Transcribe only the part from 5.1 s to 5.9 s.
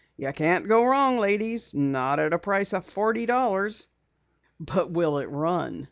it run?"